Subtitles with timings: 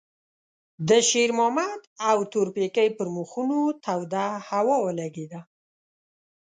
[0.89, 5.41] د شېرمحمد او تورپيکۍ پر مخونو توده هوا ولګېده.